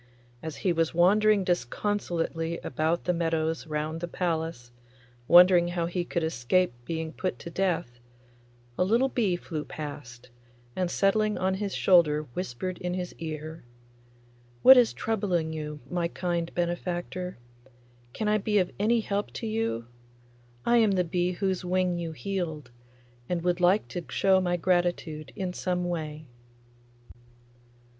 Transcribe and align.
As 0.41 0.55
he 0.65 0.73
was 0.73 0.95
wandering 0.95 1.43
disconsolately 1.43 2.57
about 2.63 3.03
the 3.03 3.13
meadows 3.13 3.67
round 3.67 4.01
the 4.01 4.07
palace, 4.07 4.71
wondering 5.27 5.67
how 5.67 5.85
he 5.85 6.03
could 6.03 6.23
escape 6.23 6.73
being 6.85 7.13
put 7.13 7.37
to 7.37 7.51
death, 7.51 7.99
a 8.79 8.83
little 8.83 9.09
bee 9.09 9.35
flew 9.35 9.63
past, 9.63 10.31
and 10.75 10.89
settling 10.89 11.37
on 11.37 11.53
his 11.53 11.75
shoulder 11.75 12.23
whispered 12.33 12.79
in 12.79 12.95
his 12.95 13.13
ear, 13.19 13.63
'What 14.63 14.75
is 14.75 14.91
troubling 14.91 15.53
you, 15.53 15.81
my 15.87 16.07
kind 16.07 16.51
benefactor? 16.55 17.37
Can 18.11 18.27
I 18.27 18.39
be 18.39 18.57
of 18.57 18.71
any 18.79 19.01
help 19.01 19.31
to 19.33 19.45
you? 19.45 19.85
I 20.65 20.77
am 20.77 20.93
the 20.93 21.03
bee 21.03 21.33
whose 21.33 21.63
wing 21.63 21.99
you 21.99 22.11
healed, 22.11 22.71
and 23.29 23.43
would 23.43 23.59
like 23.59 23.87
to 23.89 24.03
show 24.09 24.41
my 24.41 24.57
gratitude 24.57 25.31
in 25.35 25.53
some 25.53 25.87
way. 25.87 26.25